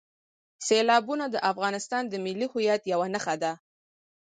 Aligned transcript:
سیلابونه 0.67 1.25
د 1.29 1.35
افغانستان 1.51 2.03
د 2.07 2.13
ملي 2.25 2.47
هویت 2.53 2.81
یوه 2.93 3.07
نښه 3.13 3.35
ده. 3.43 3.53